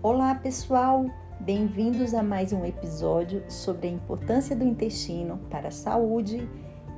Olá, 0.00 0.32
pessoal! 0.32 1.06
Bem-vindos 1.40 2.14
a 2.14 2.22
mais 2.22 2.52
um 2.52 2.64
episódio 2.64 3.42
sobre 3.48 3.88
a 3.88 3.90
importância 3.90 4.54
do 4.54 4.64
intestino 4.64 5.38
para 5.50 5.68
a 5.68 5.72
saúde, 5.72 6.48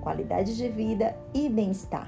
qualidade 0.03 0.54
de 0.54 0.69
vida 0.69 1.17
e 1.33 1.49
bem-estar. 1.49 2.06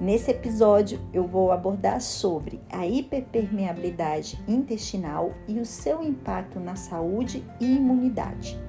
Nesse 0.00 0.32
episódio, 0.32 0.98
eu 1.12 1.24
vou 1.24 1.52
abordar 1.52 2.00
sobre 2.00 2.60
a 2.68 2.84
hiperpermeabilidade 2.84 4.42
intestinal 4.48 5.32
e 5.46 5.60
o 5.60 5.64
seu 5.64 6.02
impacto 6.02 6.58
na 6.58 6.74
saúde 6.74 7.44
e 7.60 7.76
imunidade. 7.76 8.60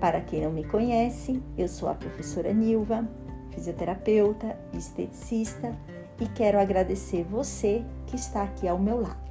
Para 0.00 0.20
quem 0.20 0.42
não 0.42 0.50
me 0.50 0.64
conhece, 0.64 1.40
eu 1.56 1.68
sou 1.68 1.88
a 1.88 1.94
professora 1.94 2.52
Nilva, 2.52 3.08
fisioterapeuta, 3.50 4.58
esteticista 4.72 5.72
e 6.20 6.26
quero 6.26 6.58
agradecer 6.58 7.22
você 7.22 7.84
que 8.08 8.16
está 8.16 8.42
aqui 8.42 8.66
ao 8.66 8.76
meu 8.76 9.00
lado. 9.00 9.29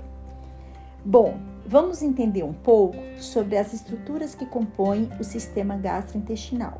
Bom, 1.09 1.39
vamos 1.65 2.03
entender 2.03 2.43
um 2.43 2.53
pouco 2.53 2.95
sobre 3.17 3.57
as 3.57 3.73
estruturas 3.73 4.35
que 4.35 4.45
compõem 4.45 5.09
o 5.19 5.23
sistema 5.23 5.75
gastrointestinal. 5.75 6.79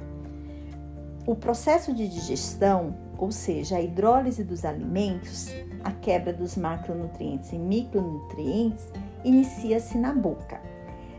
O 1.26 1.34
processo 1.34 1.92
de 1.92 2.08
digestão, 2.08 2.96
ou 3.18 3.32
seja, 3.32 3.78
a 3.78 3.82
hidrólise 3.82 4.44
dos 4.44 4.66
alimentos, 4.66 5.48
a 5.84 5.92
quebra 5.92 6.32
dos 6.32 6.55
macronutrientes 6.55 7.52
em 7.54 7.58
micronutrientes, 7.58 8.88
inicia-se 9.26 9.98
na 9.98 10.14
boca. 10.14 10.62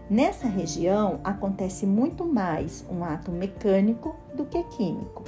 Nessa 0.08 0.46
região 0.46 1.18
acontece 1.24 1.86
muito 1.86 2.24
mais 2.24 2.86
um 2.88 3.02
ato 3.02 3.32
mecânico 3.32 4.14
do 4.36 4.44
que 4.44 4.62
químico, 4.76 5.24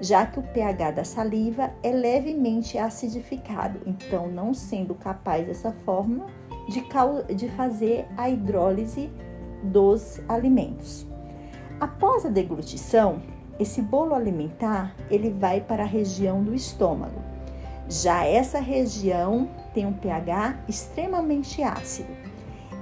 já 0.00 0.24
que 0.24 0.38
o 0.38 0.42
pH 0.42 0.92
da 0.92 1.04
saliva 1.04 1.72
é 1.82 1.90
levemente 1.90 2.78
acidificado, 2.78 3.80
então 3.86 4.28
não 4.28 4.54
sendo 4.54 4.94
capaz 4.94 5.44
dessa 5.48 5.72
forma 5.84 6.26
de, 6.68 6.84
de 7.34 7.48
fazer 7.50 8.06
a 8.16 8.28
hidrólise 8.28 9.10
dos 9.62 10.20
alimentos. 10.28 11.06
Após 11.80 12.24
a 12.24 12.28
deglutição, 12.28 13.20
esse 13.58 13.80
bolo 13.82 14.14
alimentar 14.14 14.94
ele 15.10 15.30
vai 15.30 15.60
para 15.60 15.82
a 15.82 15.86
região 15.86 16.42
do 16.42 16.54
estômago. 16.54 17.20
Já 17.88 18.24
essa 18.24 18.58
região 18.60 19.48
tem 19.72 19.84
um 19.86 19.92
pH 19.92 20.64
extremamente 20.68 21.62
ácido. 21.62 22.08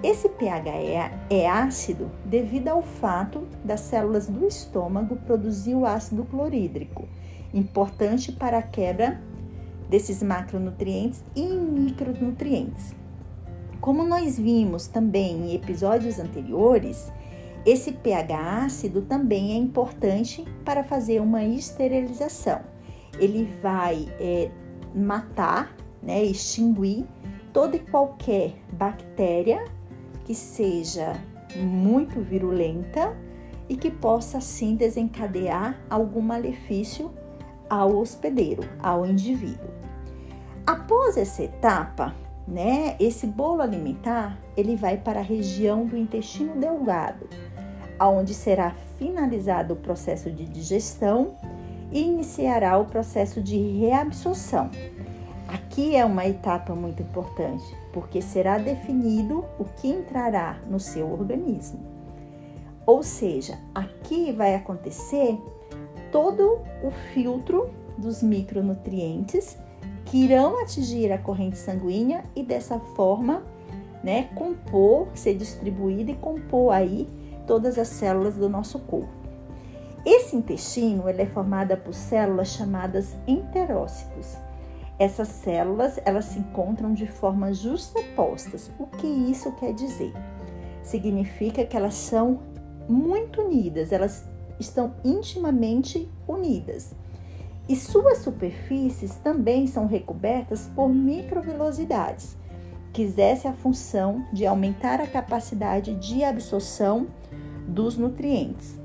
Esse 0.02 0.28
pH 0.28 0.70
é, 0.70 1.12
é 1.30 1.48
ácido 1.48 2.10
devido 2.24 2.68
ao 2.68 2.82
fato 2.82 3.46
das 3.64 3.80
células 3.80 4.28
do 4.28 4.46
estômago 4.46 5.16
produzir 5.16 5.74
o 5.74 5.86
ácido 5.86 6.24
clorídrico, 6.24 7.08
importante 7.54 8.32
para 8.32 8.58
a 8.58 8.62
quebra 8.62 9.20
desses 9.88 10.22
macronutrientes 10.22 11.22
e 11.36 11.46
micronutrientes. 11.46 13.01
Como 13.82 14.04
nós 14.04 14.38
vimos 14.38 14.86
também 14.86 15.50
em 15.50 15.54
episódios 15.56 16.20
anteriores, 16.20 17.12
esse 17.66 17.90
pH 17.90 18.64
ácido 18.64 19.02
também 19.02 19.54
é 19.54 19.56
importante 19.56 20.44
para 20.64 20.84
fazer 20.84 21.20
uma 21.20 21.42
esterilização. 21.42 22.60
Ele 23.18 23.52
vai 23.60 24.08
é, 24.20 24.52
matar, 24.94 25.74
né, 26.00 26.22
extinguir 26.22 27.04
toda 27.52 27.74
e 27.74 27.80
qualquer 27.80 28.54
bactéria 28.72 29.64
que 30.24 30.34
seja 30.34 31.20
muito 31.56 32.20
virulenta 32.20 33.16
e 33.68 33.76
que 33.76 33.90
possa 33.90 34.38
assim 34.38 34.76
desencadear 34.76 35.76
algum 35.90 36.20
malefício 36.20 37.12
ao 37.68 37.98
hospedeiro, 37.98 38.62
ao 38.78 39.04
indivíduo. 39.04 39.70
Após 40.64 41.16
essa 41.16 41.42
etapa, 41.42 42.14
né? 42.46 42.96
Esse 42.98 43.26
bolo 43.26 43.62
alimentar, 43.62 44.38
ele 44.56 44.76
vai 44.76 44.96
para 44.96 45.20
a 45.20 45.22
região 45.22 45.86
do 45.86 45.96
intestino 45.96 46.56
delgado, 46.56 47.28
aonde 47.98 48.34
será 48.34 48.74
finalizado 48.98 49.74
o 49.74 49.76
processo 49.76 50.30
de 50.30 50.44
digestão 50.44 51.34
e 51.90 52.02
iniciará 52.02 52.78
o 52.78 52.86
processo 52.86 53.40
de 53.40 53.56
reabsorção. 53.78 54.70
Aqui 55.48 55.94
é 55.94 56.04
uma 56.04 56.26
etapa 56.26 56.74
muito 56.74 57.02
importante, 57.02 57.64
porque 57.92 58.22
será 58.22 58.58
definido 58.58 59.44
o 59.58 59.64
que 59.64 59.88
entrará 59.88 60.58
no 60.66 60.80
seu 60.80 61.12
organismo. 61.12 61.80
Ou 62.86 63.02
seja, 63.02 63.58
aqui 63.74 64.32
vai 64.32 64.54
acontecer 64.54 65.38
todo 66.10 66.60
o 66.82 66.90
filtro 67.12 67.70
dos 67.98 68.22
micronutrientes 68.22 69.56
que 70.04 70.24
irão 70.24 70.60
atingir 70.60 71.12
a 71.12 71.18
corrente 71.18 71.56
sanguínea 71.56 72.24
e 72.34 72.42
dessa 72.42 72.78
forma, 72.78 73.42
né, 74.02 74.24
compor, 74.34 75.08
ser 75.14 75.34
distribuída 75.34 76.10
e 76.10 76.16
compor 76.16 76.72
aí 76.72 77.08
todas 77.46 77.78
as 77.78 77.88
células 77.88 78.34
do 78.34 78.48
nosso 78.48 78.78
corpo. 78.80 79.22
Esse 80.04 80.34
intestino 80.34 81.08
ele 81.08 81.22
é 81.22 81.26
formado 81.26 81.76
por 81.76 81.94
células 81.94 82.48
chamadas 82.48 83.16
enterócitos. 83.26 84.36
Essas 84.98 85.28
células 85.28 86.00
elas 86.04 86.26
se 86.26 86.40
encontram 86.40 86.92
de 86.92 87.06
forma 87.06 87.52
justapostas. 87.52 88.70
O 88.78 88.86
que 88.86 89.06
isso 89.06 89.52
quer 89.52 89.72
dizer? 89.72 90.12
Significa 90.82 91.64
que 91.64 91.76
elas 91.76 91.94
são 91.94 92.40
muito 92.88 93.42
unidas, 93.42 93.92
elas 93.92 94.26
estão 94.58 94.94
intimamente 95.04 96.10
unidas 96.26 96.94
e 97.72 97.76
suas 97.76 98.18
superfícies 98.18 99.14
também 99.14 99.66
são 99.66 99.86
recobertas 99.86 100.70
por 100.74 100.90
microvilosidades, 100.90 102.36
que 102.92 103.00
exerce 103.00 103.48
a 103.48 103.54
função 103.54 104.26
de 104.30 104.44
aumentar 104.44 105.00
a 105.00 105.06
capacidade 105.06 105.94
de 105.94 106.22
absorção 106.22 107.06
dos 107.66 107.96
nutrientes. 107.96 108.78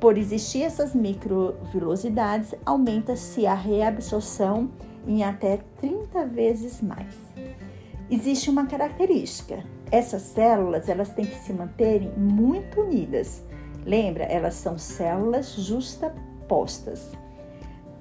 Por 0.00 0.18
existir 0.18 0.64
essas 0.64 0.92
microvilosidades, 0.92 2.52
aumenta-se 2.66 3.46
a 3.46 3.54
reabsorção 3.54 4.72
em 5.06 5.22
até 5.22 5.60
30 5.80 6.26
vezes 6.26 6.82
mais. 6.82 7.14
Existe 8.10 8.50
uma 8.50 8.66
característica: 8.66 9.62
essas 9.88 10.22
células 10.22 10.88
elas 10.88 11.10
têm 11.10 11.26
que 11.26 11.38
se 11.44 11.52
manterem 11.52 12.10
muito 12.16 12.80
unidas. 12.80 13.44
Lembra, 13.86 14.24
elas 14.24 14.54
são 14.54 14.76
células 14.76 15.54
justapostas. 15.54 17.12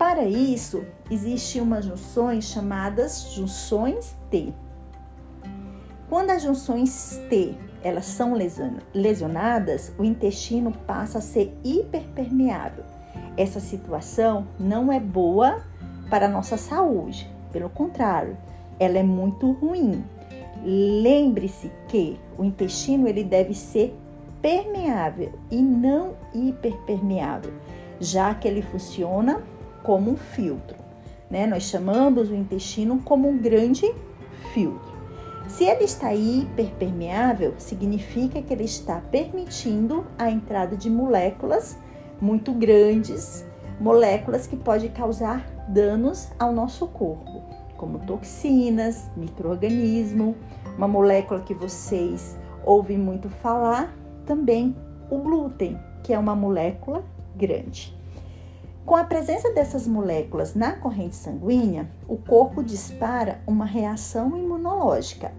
Para 0.01 0.25
isso, 0.25 0.83
existem 1.11 1.61
umas 1.61 1.85
junções 1.85 2.45
chamadas 2.45 3.33
junções 3.35 4.17
T. 4.31 4.51
Quando 6.09 6.31
as 6.31 6.41
junções 6.41 7.21
T 7.29 7.53
elas 7.83 8.07
são 8.07 8.33
lesionadas, 8.95 9.93
o 9.99 10.03
intestino 10.03 10.71
passa 10.87 11.19
a 11.19 11.21
ser 11.21 11.55
hiperpermeável. 11.63 12.83
Essa 13.37 13.59
situação 13.59 14.47
não 14.59 14.91
é 14.91 14.99
boa 14.99 15.61
para 16.09 16.25
a 16.25 16.29
nossa 16.29 16.57
saúde, 16.57 17.31
pelo 17.51 17.69
contrário, 17.69 18.35
ela 18.79 18.97
é 18.97 19.03
muito 19.03 19.51
ruim. 19.51 20.03
Lembre-se 20.65 21.71
que 21.87 22.19
o 22.39 22.43
intestino 22.43 23.07
ele 23.07 23.23
deve 23.23 23.53
ser 23.53 23.95
permeável 24.41 25.31
e 25.51 25.61
não 25.61 26.15
hiperpermeável, 26.33 27.53
já 27.99 28.33
que 28.33 28.47
ele 28.47 28.63
funciona 28.63 29.43
como 29.83 30.11
um 30.11 30.17
filtro. 30.17 30.77
Né? 31.29 31.47
Nós 31.47 31.63
chamamos 31.63 32.29
o 32.29 32.35
intestino 32.35 32.99
como 33.03 33.29
um 33.29 33.37
grande 33.37 33.91
filtro. 34.53 34.91
Se 35.47 35.65
ele 35.65 35.83
está 35.83 36.13
hiperpermeável, 36.13 37.55
significa 37.57 38.41
que 38.41 38.53
ele 38.53 38.63
está 38.63 39.01
permitindo 39.11 40.05
a 40.17 40.29
entrada 40.29 40.77
de 40.77 40.89
moléculas 40.89 41.77
muito 42.21 42.53
grandes, 42.53 43.45
moléculas 43.79 44.47
que 44.47 44.55
podem 44.55 44.89
causar 44.91 45.45
danos 45.67 46.29
ao 46.39 46.53
nosso 46.53 46.87
corpo, 46.87 47.41
como 47.75 47.99
toxinas, 47.99 49.09
microorganismo, 49.17 50.35
uma 50.77 50.87
molécula 50.87 51.41
que 51.41 51.53
vocês 51.53 52.37
ouvem 52.63 52.97
muito 52.97 53.29
falar, 53.29 53.93
também 54.25 54.75
o 55.09 55.17
glúten, 55.17 55.77
que 56.03 56.13
é 56.13 56.19
uma 56.19 56.35
molécula 56.35 57.03
grande. 57.35 58.00
Com 58.85 58.95
a 58.95 59.03
presença 59.03 59.51
dessas 59.53 59.87
moléculas 59.87 60.55
na 60.55 60.73
corrente 60.73 61.15
sanguínea, 61.15 61.89
o 62.07 62.17
corpo 62.17 62.63
dispara 62.63 63.41
uma 63.45 63.65
reação 63.65 64.37
imunológica. 64.37 65.31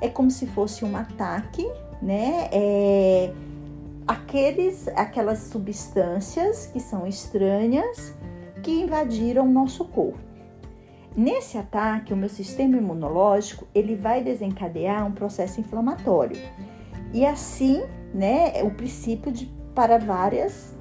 É 0.00 0.08
como 0.08 0.30
se 0.30 0.46
fosse 0.46 0.84
um 0.84 0.96
ataque, 0.96 1.70
né? 2.02 2.48
É, 2.52 3.32
aqueles, 4.06 4.88
aquelas 4.88 5.38
substâncias 5.38 6.66
que 6.66 6.80
são 6.80 7.06
estranhas 7.06 8.14
que 8.62 8.70
invadiram 8.70 9.46
o 9.46 9.50
nosso 9.50 9.84
corpo. 9.84 10.18
Nesse 11.16 11.58
ataque, 11.58 12.12
o 12.12 12.16
meu 12.16 12.28
sistema 12.28 12.76
imunológico 12.76 13.66
ele 13.74 13.96
vai 13.96 14.22
desencadear 14.22 15.06
um 15.06 15.12
processo 15.12 15.60
inflamatório 15.60 16.40
e 17.12 17.26
assim, 17.26 17.82
né, 18.14 18.62
o 18.62 18.70
princípio 18.70 19.32
de 19.32 19.46
para 19.74 19.98
várias 19.98 20.76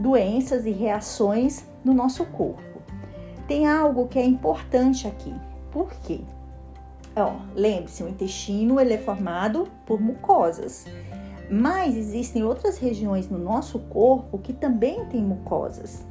doenças 0.00 0.64
e 0.64 0.70
reações 0.70 1.64
no 1.84 1.92
nosso 1.92 2.24
corpo. 2.24 2.80
Tem 3.46 3.66
algo 3.66 4.08
que 4.08 4.18
é 4.18 4.24
importante 4.24 5.06
aqui. 5.06 5.34
Por 5.70 5.92
quê? 6.02 6.20
lembre-se, 7.54 8.02
o 8.02 8.08
intestino 8.08 8.80
ele 8.80 8.94
é 8.94 8.98
formado 8.98 9.68
por 9.84 10.00
mucosas. 10.00 10.86
Mas 11.50 11.96
existem 11.96 12.42
outras 12.42 12.78
regiões 12.78 13.28
no 13.28 13.38
nosso 13.38 13.78
corpo 13.78 14.38
que 14.38 14.54
também 14.54 15.04
têm 15.06 15.20
mucosas. 15.20 16.02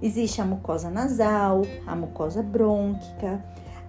Existe 0.00 0.40
a 0.40 0.44
mucosa 0.44 0.88
nasal, 0.88 1.62
a 1.86 1.94
mucosa 1.94 2.42
brônquica, 2.42 3.44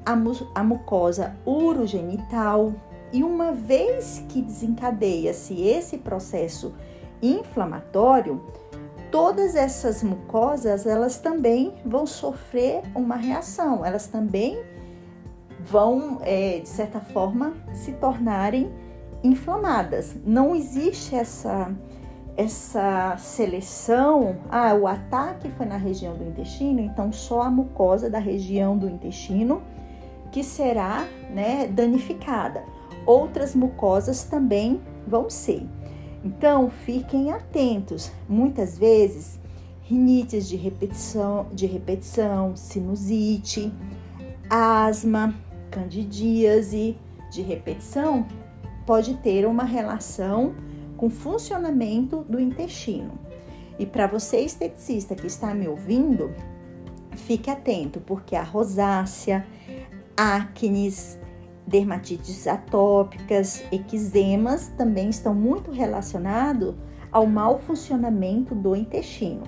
a, 0.06 0.16
mu 0.16 0.34
a 0.56 0.64
mucosa 0.64 1.36
urogenital. 1.46 2.74
E 3.14 3.24
uma 3.24 3.54
vez 3.54 4.26
que 4.28 4.42
desencadeia-se 4.42 5.62
esse 5.62 5.98
processo 5.98 6.74
inflamatório, 7.22 8.42
todas 9.12 9.56
essas 9.56 10.04
mucosas 10.04 10.86
elas 10.86 11.18
também 11.18 11.74
vão 11.86 12.06
sofrer 12.06 12.82
uma 12.96 13.16
reação, 13.16 13.86
elas 13.86 14.08
também 14.08 14.62
vão, 15.60 16.20
é, 16.22 16.60
de 16.60 16.70
certa 16.70 17.00
forma, 17.00 17.54
se 17.74 17.94
tornarem 17.94 18.72
inflamadas. 19.24 20.16
Não 20.26 20.56
existe 20.56 21.16
essa 21.16 21.72
essa 22.38 23.18
seleção, 23.18 24.38
ah, 24.52 24.72
o 24.76 24.86
ataque 24.86 25.50
foi 25.50 25.66
na 25.66 25.76
região 25.76 26.16
do 26.16 26.24
intestino, 26.24 26.80
então 26.80 27.12
só 27.12 27.42
a 27.42 27.50
mucosa 27.50 28.12
da 28.12 28.20
região 28.20 28.78
do 28.78 28.88
intestino 28.88 29.64
que 30.32 30.44
será 30.44 31.04
né, 31.34 31.66
danificada. 31.66 32.64
Outras 33.08 33.56
mucosas 33.56 34.24
também 34.24 34.80
vão 35.08 35.32
ser. 35.32 35.68
Então, 36.28 36.70
fiquem 36.70 37.32
atentos. 37.32 38.12
Muitas 38.28 38.78
vezes, 38.78 39.40
rinites 39.82 40.50
de 40.50 40.58
repetição, 40.58 41.48
de 41.54 41.66
repetição, 41.66 42.54
sinusite, 42.54 43.72
asma, 44.50 45.34
candidíase 45.72 46.98
de 47.32 47.42
repetição 47.42 48.28
pode 48.86 49.14
ter 49.16 49.46
uma 49.46 49.64
relação 49.64 50.54
com 50.98 51.08
o 51.08 51.10
funcionamento 51.10 52.26
do 52.28 52.42
intestino. 52.42 53.18
E 53.80 53.86
para 53.86 54.06
você 54.06 54.42
esteticista 54.42 55.16
que 55.16 55.28
está 55.28 55.54
me 55.54 55.66
ouvindo, 55.66 56.34
fique 57.16 57.50
atento, 57.50 58.02
porque 58.02 58.36
a 58.36 58.44
rosácea, 58.44 59.48
acnes, 60.18 61.17
dermatites 61.68 62.48
atópicas, 62.48 63.62
eczemas 63.72 64.70
também 64.78 65.10
estão 65.10 65.36
muito 65.36 65.70
relacionados 65.70 66.74
ao 67.12 67.28
mau 67.28 67.60
funcionamento 67.60 68.56
do 68.56 68.76
intestino. 68.76 69.44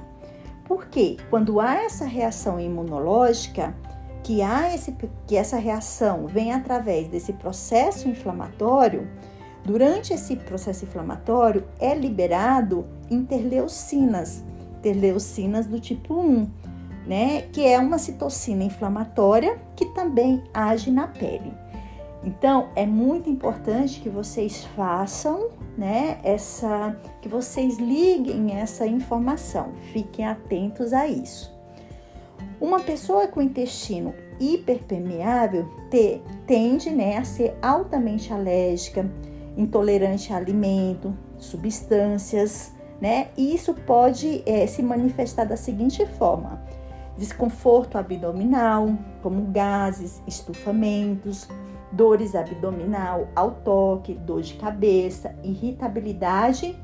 Porque 0.66 1.18
quando 1.30 1.60
há 1.60 1.76
essa 1.76 2.06
reação 2.06 2.60
imunológica, 2.60 3.76
que 4.22 4.42
há 4.42 4.74
esse, 4.76 4.96
que 5.26 5.36
essa 5.36 5.58
reação 5.58 6.28
vem 6.28 6.54
através 6.54 7.08
desse 7.08 7.34
processo 7.34 8.08
inflamatório, 8.08 9.08
durante 9.64 10.14
esse 10.14 10.36
processo 10.36 10.86
inflamatório 10.86 11.64
é 11.80 11.96
liberado 11.96 12.86
interleucinas, 13.10 14.44
interleucinas 14.78 15.66
do 15.66 15.80
tipo 15.80 16.14
1, 16.14 16.48
né, 17.08 17.42
que 17.54 17.66
é 17.66 17.80
uma 17.80 17.98
citocina 17.98 18.64
inflamatória 18.64 19.58
que 19.76 19.86
também 19.88 20.44
age 20.54 20.92
na 20.92 21.08
pele. 21.08 21.52
Então, 22.24 22.70
é 22.76 22.86
muito 22.86 23.30
importante 23.30 24.02
que 24.02 24.10
vocês 24.10 24.66
façam, 24.76 25.50
né, 25.78 26.20
essa 26.24 27.00
que 27.22 27.30
vocês 27.30 27.78
liguem 27.78 28.58
essa 28.58 28.86
informação. 28.86 29.72
Fiquem 29.94 30.28
atentos 30.28 30.92
a 30.92 31.08
isso. 31.08 31.54
Uma 32.60 32.82
pessoa 32.82 33.28
com 33.28 33.42
intestino 33.42 34.14
hiperpermeável 34.40 35.66
te, 35.90 36.22
tende 36.46 36.90
né, 36.90 37.18
a 37.18 37.24
ser 37.24 37.58
altamente 37.62 38.34
alérgica, 38.34 39.10
intolerante 39.56 40.34
a 40.34 40.38
alimento, 40.38 41.16
substâncias, 41.38 42.74
né? 43.00 43.30
E 43.38 43.56
isso 43.56 43.74
pode 43.74 44.44
é, 44.46 44.68
se 44.68 44.84
manifestar 44.84 45.46
da 45.46 45.56
seguinte 45.56 46.06
forma: 46.06 46.62
desconforto 47.18 47.98
abdominal, 47.98 48.90
como 49.22 49.44
gases, 49.52 50.22
estufamentos, 50.28 51.48
dores 51.92 52.36
abdominal 52.36 53.28
ao 53.36 53.52
toque, 53.52 54.14
dor 54.14 54.42
de 54.42 54.56
cabeça, 54.56 55.36
irritabilidade 55.44 56.78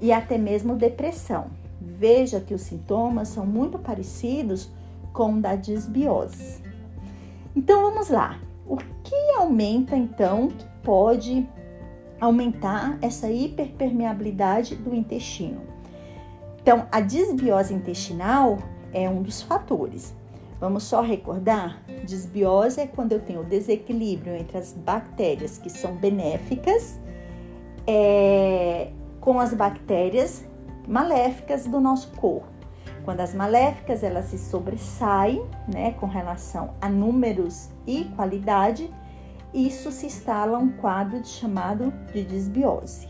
e 0.00 0.12
até 0.12 0.38
mesmo 0.38 0.76
depressão. 0.76 1.46
Veja 1.80 2.40
que 2.40 2.54
os 2.54 2.62
sintomas 2.62 3.28
são 3.28 3.44
muito 3.44 3.78
parecidos 3.78 4.70
com 5.12 5.40
da 5.40 5.54
disbiose. 5.54 6.62
Então 7.54 7.82
vamos 7.82 8.08
lá. 8.08 8.38
O 8.66 8.76
que 8.76 9.14
aumenta 9.36 9.96
então 9.96 10.48
que 10.48 10.64
pode 10.82 11.46
aumentar 12.20 12.98
essa 13.02 13.30
hiperpermeabilidade 13.30 14.76
do 14.76 14.94
intestino? 14.94 15.60
Então, 16.62 16.86
a 16.90 17.00
disbiose 17.00 17.74
intestinal 17.74 18.56
é 18.90 19.08
um 19.08 19.22
dos 19.22 19.42
fatores. 19.42 20.14
Vamos 20.64 20.84
só 20.84 21.02
recordar: 21.02 21.78
disbiose 22.06 22.80
é 22.80 22.86
quando 22.86 23.12
eu 23.12 23.20
tenho 23.20 23.44
desequilíbrio 23.44 24.34
entre 24.34 24.56
as 24.56 24.72
bactérias 24.72 25.58
que 25.58 25.68
são 25.68 25.94
benéficas 25.94 26.98
é, 27.86 28.90
com 29.20 29.38
as 29.38 29.52
bactérias 29.52 30.48
maléficas 30.88 31.66
do 31.66 31.78
nosso 31.78 32.10
corpo. 32.12 32.48
Quando 33.04 33.20
as 33.20 33.34
maléficas 33.34 34.02
elas 34.02 34.24
se 34.24 34.38
sobressaem, 34.38 35.44
né, 35.68 35.92
com 36.00 36.06
relação 36.06 36.70
a 36.80 36.88
números 36.88 37.68
e 37.86 38.04
qualidade, 38.16 38.90
isso 39.52 39.92
se 39.92 40.06
instala 40.06 40.56
um 40.56 40.72
quadro 40.72 41.20
de, 41.20 41.28
chamado 41.28 41.92
de 42.10 42.24
disbiose. 42.24 43.08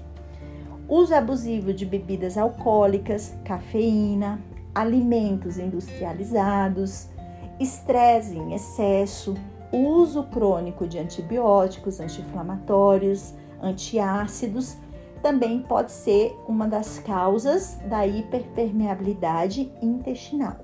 Uso 0.88 1.14
abusivo 1.14 1.72
de 1.72 1.86
bebidas 1.86 2.36
alcoólicas, 2.36 3.32
cafeína, 3.44 4.40
alimentos 4.74 5.56
industrializados, 5.56 7.13
estresse 7.58 8.36
em 8.36 8.54
excesso, 8.54 9.34
uso 9.72 10.24
crônico 10.24 10.86
de 10.86 10.98
antibióticos, 10.98 12.00
anti-inflamatórios, 12.00 13.34
antiácidos 13.60 14.76
também 15.22 15.62
pode 15.62 15.90
ser 15.90 16.38
uma 16.46 16.68
das 16.68 16.98
causas 16.98 17.78
da 17.88 18.06
hiperpermeabilidade 18.06 19.72
intestinal. 19.80 20.56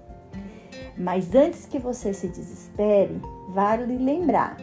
Mas 0.98 1.34
antes 1.34 1.64
que 1.64 1.78
você 1.78 2.12
se 2.12 2.28
desespere, 2.28 3.22
vale 3.48 3.96
lembrar 3.96 4.58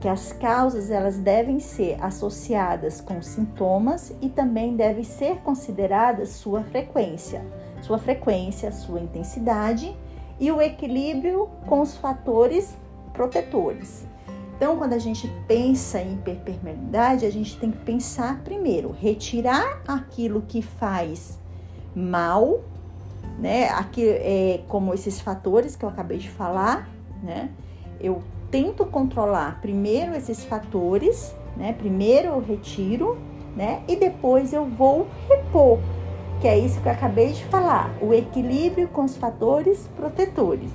que 0.00 0.08
as 0.08 0.32
causas 0.32 0.90
elas 0.90 1.18
devem 1.18 1.60
ser 1.60 2.02
associadas 2.02 3.02
com 3.02 3.20
sintomas 3.20 4.14
e 4.22 4.30
também 4.30 4.76
deve 4.76 5.04
ser 5.04 5.36
considerada 5.42 6.24
sua 6.24 6.62
frequência, 6.62 7.44
sua 7.82 7.98
frequência, 7.98 8.72
sua 8.72 9.00
intensidade 9.00 9.94
e 10.38 10.50
o 10.50 10.60
equilíbrio 10.60 11.48
com 11.66 11.80
os 11.80 11.96
fatores 11.96 12.76
protetores. 13.12 14.06
Então, 14.56 14.76
quando 14.76 14.92
a 14.92 14.98
gente 14.98 15.28
pensa 15.48 16.00
em 16.00 16.14
hiperpermeabilidade, 16.14 17.26
a 17.26 17.30
gente 17.30 17.58
tem 17.58 17.70
que 17.70 17.78
pensar 17.78 18.40
primeiro, 18.44 18.92
retirar 18.92 19.82
aquilo 19.86 20.42
que 20.42 20.62
faz 20.62 21.38
mal, 21.94 22.60
né? 23.38 23.68
Aqui, 23.70 24.08
é, 24.08 24.62
como 24.68 24.94
esses 24.94 25.20
fatores 25.20 25.74
que 25.74 25.84
eu 25.84 25.88
acabei 25.88 26.18
de 26.18 26.30
falar, 26.30 26.88
né? 27.22 27.50
Eu 28.00 28.22
tento 28.50 28.84
controlar 28.86 29.60
primeiro 29.60 30.14
esses 30.14 30.44
fatores, 30.44 31.34
né? 31.56 31.72
Primeiro 31.72 32.28
eu 32.28 32.40
retiro, 32.40 33.18
né? 33.56 33.82
E 33.88 33.96
depois 33.96 34.52
eu 34.52 34.64
vou 34.64 35.08
repor, 35.28 35.80
que 36.44 36.48
é 36.48 36.58
isso 36.58 36.78
que 36.82 36.88
eu 36.88 36.92
acabei 36.92 37.32
de 37.32 37.42
falar, 37.46 37.90
o 38.02 38.12
equilíbrio 38.12 38.86
com 38.88 39.04
os 39.04 39.16
fatores 39.16 39.88
protetores. 39.96 40.70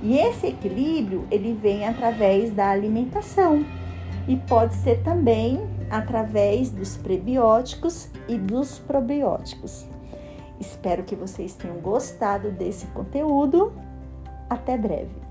E 0.00 0.16
esse 0.16 0.46
equilíbrio 0.46 1.26
ele 1.30 1.52
vem 1.52 1.86
através 1.86 2.50
da 2.50 2.70
alimentação 2.70 3.66
e 4.26 4.34
pode 4.34 4.74
ser 4.76 5.02
também 5.02 5.60
através 5.90 6.70
dos 6.70 6.96
prebióticos 6.96 8.08
e 8.26 8.38
dos 8.38 8.78
probióticos. 8.78 9.86
Espero 10.58 11.02
que 11.02 11.14
vocês 11.14 11.54
tenham 11.54 11.76
gostado 11.80 12.50
desse 12.50 12.86
conteúdo. 12.86 13.74
Até 14.48 14.78
breve. 14.78 15.23